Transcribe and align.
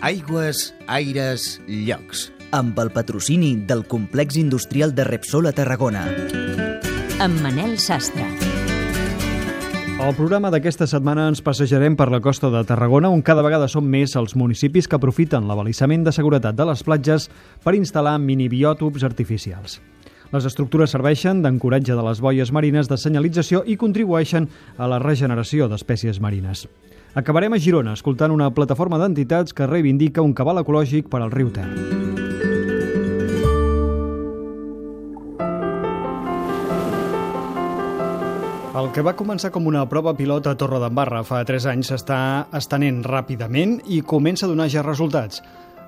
Aigües, 0.00 0.74
aires, 0.86 1.60
llocs. 1.66 2.32
amb 2.52 2.78
el 2.78 2.88
patrocini 2.94 3.56
del 3.66 3.84
Complex 3.84 4.36
Industrial 4.36 4.94
de 4.94 5.04
Repsol 5.04 5.46
a 5.46 5.52
Tarragona. 5.52 6.06
amb 7.18 7.40
Manel 7.42 7.78
Sastre. 7.78 8.24
Al 9.98 10.14
programa 10.14 10.52
d'aquesta 10.54 10.86
setmana 10.86 11.26
ens 11.28 11.42
passejarem 11.42 11.96
per 11.98 12.12
la 12.14 12.20
costa 12.20 12.48
de 12.48 12.62
Tarragona, 12.64 13.10
on 13.10 13.22
cada 13.22 13.42
vegada 13.42 13.66
són 13.66 13.90
més 13.90 14.14
els 14.14 14.36
municipis 14.36 14.86
que 14.86 14.94
aprofiten 14.94 15.48
l'abalisament 15.48 16.04
de 16.04 16.12
seguretat 16.12 16.54
de 16.54 16.64
les 16.64 16.84
platges 16.86 17.28
per 17.64 17.74
instal·lar 17.74 18.20
minibiòtops 18.22 19.02
artificials. 19.02 19.80
Les 20.32 20.44
estructures 20.44 20.92
serveixen 20.92 21.40
d'ancoratge 21.40 21.94
de 21.96 22.02
les 22.04 22.20
boies 22.20 22.52
marines 22.52 22.88
de 22.90 22.98
senyalització 23.00 23.62
i 23.64 23.78
contribueixen 23.80 24.48
a 24.76 24.88
la 24.90 24.98
regeneració 25.00 25.68
d'espècies 25.72 26.20
marines. 26.20 26.66
Acabarem 27.16 27.56
a 27.56 27.58
Girona 27.58 27.94
escoltant 27.96 28.34
una 28.34 28.50
plataforma 28.52 28.98
d'entitats 29.00 29.56
que 29.56 29.66
reivindica 29.66 30.22
un 30.22 30.34
cabal 30.36 30.60
ecològic 30.60 31.08
per 31.08 31.22
al 31.24 31.32
riu 31.32 31.48
Ter. 31.48 31.64
El 38.78 38.92
que 38.94 39.02
va 39.02 39.16
començar 39.18 39.48
com 39.50 39.64
una 39.66 39.80
prova 39.90 40.12
pilot 40.14 40.46
a 40.46 40.52
Torredembarra 40.54 41.24
fa 41.26 41.40
3 41.42 41.64
anys 41.72 41.88
s'està 41.90 42.18
estenent 42.54 43.00
ràpidament 43.02 43.78
i 43.90 44.04
comença 44.06 44.46
a 44.46 44.52
donar 44.52 44.68
ja 44.70 44.84
resultats. 44.86 45.40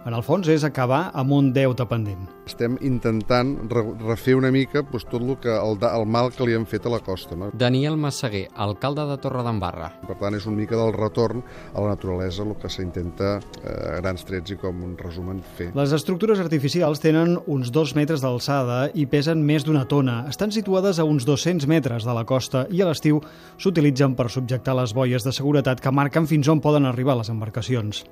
En 0.09 0.15
el 0.17 0.23
fons 0.25 0.49
és 0.49 0.63
acabar 0.65 1.11
amb 1.13 1.35
un 1.37 1.51
deute 1.53 1.85
pendent. 1.85 2.23
Estem 2.49 2.79
intentant 2.87 3.51
re 3.71 3.83
refer 4.01 4.33
una 4.39 4.49
mica 4.51 4.81
doncs, 4.81 5.05
tot 5.11 5.21
el, 5.21 5.35
que, 5.43 5.53
el, 5.53 5.77
el 5.85 6.07
mal 6.09 6.31
que 6.33 6.47
li 6.49 6.55
han 6.57 6.65
fet 6.67 6.87
a 6.89 6.93
la 6.95 7.03
costa. 7.05 7.37
No? 7.37 7.51
Daniel 7.53 7.99
Massaguer, 8.01 8.47
alcalde 8.57 9.05
de 9.11 9.19
Torredembarra. 9.21 9.91
Per 10.09 10.17
tant, 10.17 10.35
és 10.39 10.47
una 10.49 10.57
mica 10.57 10.79
del 10.81 10.95
retorn 10.97 11.43
a 11.75 11.85
la 11.85 11.93
naturalesa 11.93 12.47
el 12.47 12.55
que 12.59 12.71
s'intenta 12.73 13.35
eh, 13.61 13.75
a 13.99 13.99
grans 14.01 14.25
trets 14.25 14.55
i 14.55 14.59
com 14.61 14.81
un 14.87 14.97
resumen 14.99 15.43
fer. 15.59 15.69
Les 15.77 15.93
estructures 15.93 16.41
artificials 16.41 17.05
tenen 17.05 17.37
uns 17.45 17.69
2 17.75 17.95
metres 18.01 18.25
d'alçada 18.25 18.81
i 18.97 19.05
pesen 19.11 19.45
més 19.45 19.69
d'una 19.69 19.85
tona. 19.91 20.23
Estan 20.33 20.57
situades 20.57 20.99
a 20.99 21.05
uns 21.05 21.29
200 21.29 21.69
metres 21.69 22.09
de 22.09 22.17
la 22.17 22.25
costa 22.25 22.65
i 22.73 22.81
a 22.81 22.89
l'estiu 22.89 23.21
s'utilitzen 23.61 24.17
per 24.17 24.31
subjectar 24.33 24.79
les 24.81 24.97
boies 24.97 25.29
de 25.29 25.37
seguretat 25.37 25.85
que 25.85 25.93
marquen 25.93 26.25
fins 26.31 26.49
on 26.49 26.65
poden 26.65 26.89
arribar 26.89 27.21
les 27.21 27.29
embarcacions. 27.29 28.07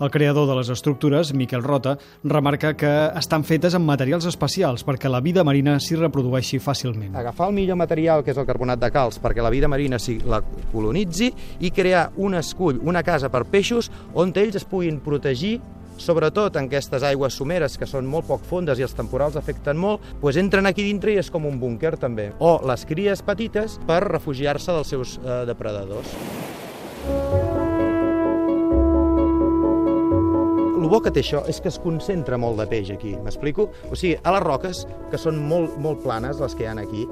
El 0.00 0.10
creador 0.10 0.48
de 0.48 0.56
les 0.56 0.72
estructures, 0.72 1.33
Miquel 1.36 1.62
Rota, 1.62 1.96
remarca 2.24 2.74
que 2.78 2.92
estan 3.18 3.44
fetes 3.44 3.76
amb 3.76 3.88
materials 3.88 4.26
especials 4.30 4.84
perquè 4.86 5.10
la 5.10 5.22
vida 5.24 5.44
marina 5.44 5.76
s'hi 5.80 5.98
reprodueixi 6.00 6.60
fàcilment. 6.62 7.14
Agafar 7.18 7.50
el 7.50 7.58
millor 7.58 7.78
material, 7.80 8.24
que 8.24 8.34
és 8.34 8.40
el 8.40 8.48
carbonat 8.48 8.82
de 8.82 8.90
calç, 8.94 9.20
perquè 9.22 9.44
la 9.44 9.52
vida 9.54 9.70
marina 9.70 9.98
s'hi 9.98 10.20
la 10.28 10.42
colonitzi 10.72 11.30
i 11.60 11.70
crear 11.74 12.10
un 12.16 12.38
escull, 12.38 12.80
una 12.82 13.02
casa 13.02 13.30
per 13.30 13.44
peixos 13.50 13.90
on 14.14 14.34
ells 14.34 14.58
es 14.58 14.68
puguin 14.68 15.00
protegir 15.04 15.58
sobretot 15.96 16.56
en 16.56 16.68
aquestes 16.68 17.04
aigües 17.06 17.36
someres 17.38 17.78
que 17.78 17.86
són 17.86 18.08
molt 18.10 18.26
poc 18.30 18.46
fondes 18.48 18.80
i 18.80 18.86
els 18.86 18.96
temporals 18.98 19.38
afecten 19.40 19.78
molt, 19.78 20.02
doncs 20.22 20.40
entren 20.42 20.66
aquí 20.70 20.86
dintre 20.86 21.14
i 21.14 21.20
és 21.22 21.30
com 21.30 21.46
un 21.46 21.60
búnquer 21.60 21.96
també. 22.00 22.32
O 22.40 22.56
les 22.66 22.86
cries 22.88 23.22
petites 23.22 23.78
per 23.86 24.02
refugiar-se 24.08 24.74
dels 24.74 24.96
seus 24.96 25.18
eh, 25.22 25.44
depredadors. 25.48 26.18
El 30.84 30.90
bo 30.92 31.00
que 31.00 31.12
té 31.14 31.22
això 31.24 31.40
és 31.48 31.62
que 31.64 31.70
es 31.72 31.78
concentra 31.80 32.36
molt 32.36 32.58
de 32.60 32.66
peix 32.68 32.90
aquí, 32.92 33.14
m'explico? 33.24 33.70
O 33.88 33.96
sigui, 33.96 34.18
a 34.20 34.34
les 34.34 34.42
roques, 34.44 34.82
que 35.10 35.20
són 35.20 35.38
molt, 35.48 35.78
molt 35.80 36.02
planes, 36.04 36.42
les 36.42 36.52
que 36.58 36.66
hi 36.66 36.68
ha 36.68 36.74
aquí, 36.82 37.06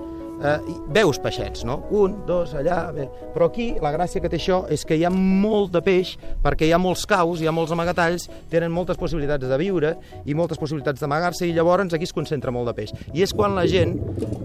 eh, 0.44 0.58
veus 0.92 1.18
peixets, 1.22 1.64
no? 1.64 1.78
Un, 1.96 2.18
dos, 2.28 2.52
allà... 2.58 2.82
Bé. 2.92 3.08
Però 3.32 3.48
aquí 3.48 3.70
la 3.80 3.94
gràcia 3.94 4.20
que 4.20 4.28
té 4.28 4.36
això 4.36 4.62
és 4.72 4.84
que 4.84 4.98
hi 4.98 5.06
ha 5.08 5.12
molt 5.14 5.72
de 5.72 5.80
peix, 5.84 6.18
perquè 6.44 6.68
hi 6.68 6.74
ha 6.76 6.80
molts 6.82 7.06
caus, 7.08 7.40
hi 7.40 7.48
ha 7.48 7.54
molts 7.56 7.72
amagatalls, 7.72 8.28
tenen 8.52 8.74
moltes 8.74 9.00
possibilitats 9.00 9.48
de 9.48 9.60
viure 9.62 9.96
i 10.26 10.36
moltes 10.36 10.60
possibilitats 10.60 11.00
d'amagar-se, 11.00 11.48
i 11.48 11.56
llavors 11.56 11.96
aquí 11.96 12.04
es 12.08 12.12
concentra 12.12 12.52
molt 12.52 12.68
de 12.68 12.76
peix. 12.76 12.92
I 13.14 13.24
és 13.24 13.32
quan 13.32 13.56
la 13.56 13.64
gent, 13.70 13.96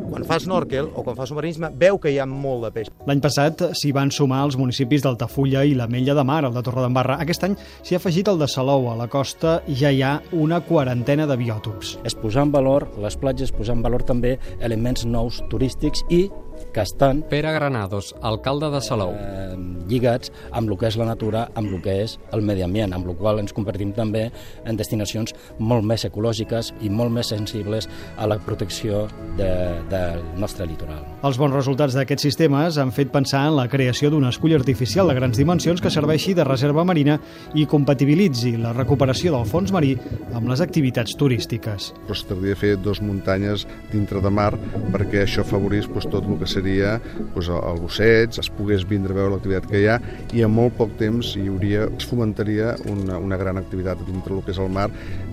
quan 0.09 0.25
fa 0.27 0.39
snorkel 0.42 0.89
o 0.93 1.04
quan 1.05 1.17
fa 1.17 1.27
submarinisme, 1.30 1.71
veu 1.80 1.99
que 2.02 2.11
hi 2.14 2.20
ha 2.20 2.26
molt 2.30 2.67
de 2.67 2.71
peix. 2.76 2.92
L'any 3.08 3.21
passat 3.23 3.64
s'hi 3.77 3.93
van 3.95 4.11
sumar 4.14 4.43
els 4.48 4.58
municipis 4.59 5.04
d'Altafulla 5.05 5.65
i 5.67 5.76
la 5.77 5.87
Mella 5.92 6.15
de 6.17 6.26
Mar, 6.27 6.43
el 6.48 6.55
de 6.55 6.64
Torredembarra. 6.65 7.20
Aquest 7.23 7.48
any 7.48 7.58
s'hi 7.81 7.95
ha 7.95 8.02
afegit 8.02 8.31
el 8.31 8.39
de 8.42 8.49
Salou. 8.52 8.89
A 8.92 8.98
la 8.99 9.09
costa 9.11 9.59
ja 9.67 9.92
hi 9.92 10.02
ha 10.04 10.17
una 10.31 10.61
quarantena 10.65 11.27
de 11.27 11.37
biòtops. 11.39 11.98
És 12.08 12.15
posar 12.17 12.48
en 12.48 12.55
valor 12.55 12.87
les 13.04 13.17
platges, 13.20 13.54
posar 13.55 13.77
en 13.77 13.86
valor 13.86 14.05
també 14.08 14.37
elements 14.59 15.05
nous 15.05 15.42
turístics 15.52 16.04
i 16.10 16.27
que 16.73 16.81
estan 16.81 17.23
Pere 17.30 17.52
Granados, 17.54 18.15
alcalde 18.21 18.70
de 18.71 18.81
Salou. 18.81 19.14
eh, 19.14 19.55
lligats 19.87 20.31
amb 20.52 20.70
el 20.70 20.77
que 20.77 20.87
és 20.87 20.98
la 20.98 21.05
natura, 21.05 21.49
amb 21.55 21.71
el 21.73 21.81
que 21.81 22.04
és 22.04 22.17
el 22.31 22.42
medi 22.42 22.64
ambient, 22.64 22.93
amb 22.93 23.08
el 23.08 23.15
qual 23.15 23.39
ens 23.39 23.54
convertim 23.54 23.93
també 23.93 24.31
en 24.65 24.76
destinacions 24.76 25.33
molt 25.60 25.83
més 25.83 26.05
ecològiques 26.05 26.73
i 26.81 26.89
molt 26.89 27.11
més 27.11 27.27
sensibles 27.27 27.87
a 28.17 28.27
la 28.27 28.37
protecció 28.37 29.08
de, 29.37 29.52
del 29.97 30.23
nostre 30.39 30.67
litoral. 30.69 31.02
Els 31.25 31.37
bons 31.39 31.55
resultats 31.55 31.95
d'aquests 31.97 32.27
sistemes 32.30 32.77
han 32.81 32.91
fet 32.95 33.11
pensar 33.13 33.45
en 33.49 33.58
la 33.58 33.67
creació 33.71 34.11
d'un 34.13 34.27
escull 34.30 34.55
artificial 34.58 35.09
de 35.09 35.15
grans 35.17 35.39
dimensions 35.39 35.81
que 35.81 35.91
serveixi 35.93 36.35
de 36.37 36.45
reserva 36.47 36.85
marina 36.87 37.17
i 37.58 37.65
compatibilitzi 37.69 38.55
la 38.61 38.73
recuperació 38.75 39.33
del 39.36 39.47
fons 39.49 39.73
marí 39.73 39.95
amb 40.37 40.49
les 40.52 40.61
activitats 40.63 41.17
turístiques. 41.17 41.91
Però 42.07 42.17
s'hauria 42.17 42.53
de 42.53 42.59
fer 42.59 42.73
dos 42.81 43.02
muntanyes 43.02 43.65
dintre 43.91 44.21
de 44.23 44.31
mar 44.33 44.52
perquè 44.93 45.23
això 45.23 45.45
afavorís 45.45 45.87
doncs, 45.87 46.09
tot 46.11 46.27
el 46.27 46.37
que 46.41 46.49
seria 46.49 46.97
doncs, 47.33 47.49
el 47.57 47.81
busseig, 47.81 48.37
es 48.39 48.52
pogués 48.53 48.86
vindre 48.87 49.15
a 49.15 49.21
veure 49.21 49.36
l'activitat 49.36 49.69
que 49.71 49.81
hi 49.81 49.87
ha 49.91 49.97
i 50.37 50.43
en 50.45 50.53
molt 50.53 50.77
poc 50.77 50.93
temps 50.99 51.33
hi 51.37 51.47
hauria, 51.49 51.87
es 51.97 52.07
fomentaria 52.07 52.75
una, 52.91 53.17
una 53.17 53.39
gran 53.39 53.57
activitat 53.57 54.03
dintre 54.07 54.36
del 54.36 54.45
que 54.45 54.53
és 54.53 54.61
el 54.61 54.71
mar 54.73 54.89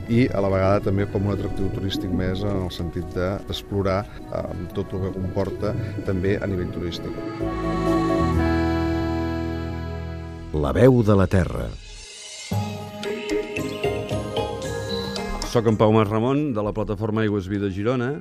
i 0.08 0.26
a 0.28 0.40
la 0.44 0.50
vegada 0.52 0.82
també 0.84 1.06
com 1.10 1.26
un 1.28 1.34
atractiu 1.34 1.70
turístic 1.72 2.12
més 2.12 2.42
en 2.44 2.64
el 2.66 2.72
sentit 2.74 3.06
d'explorar 3.16 4.02
eh, 4.04 4.42
tot 4.76 4.92
el 4.92 5.06
que 5.06 5.14
comporta 5.16 5.72
també 6.08 6.36
a 6.36 6.48
nivell 6.50 6.72
turístic. 6.74 7.12
La 10.54 10.70
veu 10.76 11.02
de 11.02 11.16
la 11.18 11.26
terra. 11.26 11.66
Soc 15.50 15.68
en 15.70 15.76
Pau 15.78 15.92
Mas 15.94 16.08
Ramon, 16.10 16.52
de 16.54 16.62
la 16.66 16.72
plataforma 16.74 17.22
Aigües 17.22 17.48
Vida 17.50 17.70
Girona. 17.70 18.16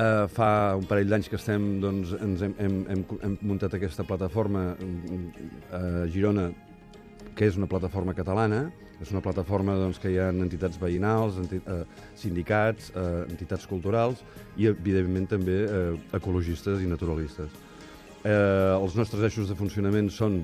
Uh, 0.00 0.26
fa 0.32 0.76
un 0.78 0.86
parell 0.88 1.10
d'anys 1.10 1.26
que 1.28 1.36
estem, 1.36 1.64
doncs, 1.82 2.14
ens 2.22 2.44
hem, 2.46 2.52
hem, 2.62 2.76
hem, 2.88 3.00
hem 3.26 3.32
muntat 3.44 3.74
aquesta 3.76 4.06
plataforma 4.06 4.70
uh, 4.72 5.18
a 5.76 5.80
Girona, 6.14 6.46
que 7.40 7.48
és 7.48 7.56
una 7.56 7.70
plataforma 7.72 8.12
catalana, 8.12 8.66
és 9.00 9.08
una 9.14 9.22
plataforma 9.24 9.72
doncs, 9.80 9.96
que 9.96 10.10
hi 10.12 10.18
ha 10.20 10.26
entitats 10.28 10.76
veïnals, 10.76 11.38
enti 11.40 11.56
uh, 11.62 11.86
sindicats, 12.20 12.90
uh, 12.92 13.22
entitats 13.32 13.64
culturals 13.70 14.20
i, 14.58 14.66
evidentment, 14.68 15.30
també 15.30 15.62
uh, 15.64 15.94
ecologistes 16.18 16.84
i 16.84 16.90
naturalistes. 16.90 17.56
Uh, 18.20 18.76
els 18.76 18.98
nostres 19.00 19.24
eixos 19.30 19.48
de 19.48 19.56
funcionament 19.56 20.12
són 20.12 20.42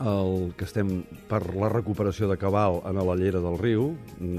el 0.00 0.54
que 0.56 0.64
estem 0.64 0.96
per 1.28 1.42
la 1.52 1.68
recuperació 1.68 2.26
de 2.32 2.40
cabal 2.40 2.80
en 2.88 3.04
la 3.04 3.20
llera 3.20 3.44
del 3.44 3.60
riu. 3.60 3.90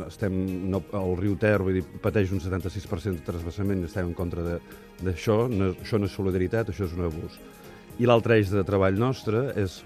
Estem, 0.09 0.41
no, 0.73 0.81
el 0.97 1.13
riu 1.21 1.37
Ter 1.37 1.59
vull 1.61 1.77
dir, 1.77 1.85
pateix 2.01 2.33
un 2.33 2.41
76% 2.41 3.21
de 3.21 3.29
trasbassament 3.29 3.85
estem 3.85 4.09
en 4.09 4.17
contra 4.17 4.57
d'això. 5.05 5.43
No, 5.53 5.75
això 5.85 6.01
no 6.01 6.09
és 6.09 6.17
solidaritat, 6.17 6.73
això 6.73 6.89
és 6.89 6.97
un 6.97 7.05
abús. 7.11 7.37
I 8.01 8.09
l'altre 8.09 8.41
eix 8.41 8.49
de 8.51 8.65
treball 8.65 8.97
nostre 8.99 9.51
és 9.61 9.83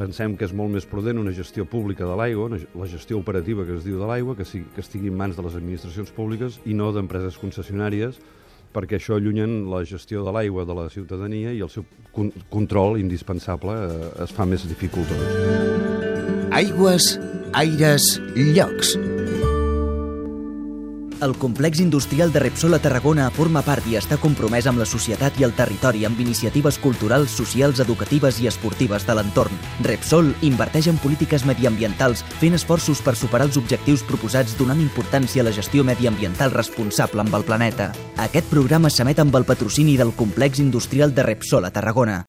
pensem 0.00 0.36
que 0.38 0.46
és 0.48 0.54
molt 0.56 0.72
més 0.72 0.86
prudent 0.88 1.20
una 1.20 1.34
gestió 1.36 1.66
pública 1.68 2.06
de 2.08 2.16
l'aigua, 2.16 2.48
la 2.56 2.88
gestió 2.88 3.20
operativa 3.20 3.66
que 3.68 3.76
es 3.76 3.84
diu 3.84 4.00
de 4.00 4.08
l'aigua, 4.08 4.36
que, 4.38 4.46
sigui, 4.48 4.68
que 4.74 4.84
estigui 4.84 5.12
en 5.12 5.18
mans 5.20 5.36
de 5.36 5.44
les 5.44 5.56
administracions 5.58 6.12
públiques 6.16 6.60
i 6.64 6.76
no 6.76 6.90
d'empreses 6.96 7.36
concessionàries, 7.40 8.20
perquè 8.72 9.00
això 9.00 9.18
allunyen 9.18 9.64
la 9.70 9.82
gestió 9.84 10.24
de 10.24 10.32
l'aigua 10.34 10.64
de 10.64 10.76
la 10.78 10.88
ciutadania 10.92 11.52
i 11.52 11.60
el 11.60 11.72
seu 11.72 11.84
con 12.14 12.30
control 12.52 13.00
indispensable 13.02 13.76
eh, 13.76 14.10
es 14.24 14.34
fa 14.34 14.46
més 14.46 14.66
dificultós. 14.70 15.24
Aigües, 16.54 17.14
aires, 17.58 18.12
llocs. 18.54 18.96
El 21.20 21.36
complex 21.36 21.80
industrial 21.80 22.32
de 22.32 22.40
Repsol 22.40 22.72
a 22.72 22.78
Tarragona 22.80 23.26
forma 23.36 23.60
part 23.60 23.84
i 23.90 23.98
està 23.98 24.16
compromès 24.16 24.64
amb 24.70 24.80
la 24.80 24.86
societat 24.88 25.36
i 25.36 25.44
el 25.44 25.52
territori 25.52 26.06
amb 26.08 26.20
iniciatives 26.22 26.78
culturals, 26.80 27.34
socials, 27.36 27.82
educatives 27.84 28.38
i 28.40 28.48
esportives 28.48 29.04
de 29.04 29.18
l'entorn. 29.18 29.58
Repsol 29.84 30.32
inverteix 30.48 30.88
en 30.88 30.96
polítiques 31.02 31.44
mediambientals 31.44 32.24
fent 32.40 32.56
esforços 32.56 33.04
per 33.04 33.18
superar 33.20 33.50
els 33.50 33.60
objectius 33.60 34.06
proposats 34.08 34.56
donant 34.56 34.80
importància 34.80 35.44
a 35.44 35.50
la 35.50 35.52
gestió 35.52 35.84
mediambiental 35.84 36.56
responsable 36.56 37.20
amb 37.20 37.36
el 37.36 37.44
planeta. 37.44 37.92
Aquest 38.16 38.48
programa 38.48 38.88
s'emet 38.88 39.20
amb 39.20 39.36
el 39.36 39.44
patrocini 39.44 39.98
del 40.00 40.16
complex 40.16 40.64
industrial 40.64 41.12
de 41.12 41.28
Repsol 41.28 41.68
a 41.68 41.70
Tarragona. 41.70 42.16